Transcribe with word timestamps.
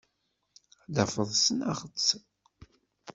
Ad 0.87 0.95
tafeḍ 0.95 1.29
ssneɣ-tt. 1.35 2.07